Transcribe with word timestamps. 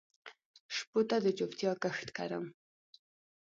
شپو 0.75 0.99
ته 1.09 1.17
د 1.25 1.27
چوپتیا 1.37 1.71
کښت 1.83 2.07
کرم 2.17 2.45